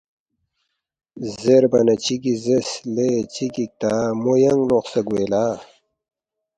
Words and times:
زیربا 1.39 1.79
نہ 1.87 1.95
چِگی 2.03 2.33
زیرس، 2.43 2.71
”لے 2.93 3.09
چِہ 3.33 3.45
گِک 3.53 3.71
تا 3.81 3.93
مو 4.21 4.33
ینگ 4.43 4.61
لوقسے 4.69 5.01
گوے 5.07 5.25
لا 5.31 5.45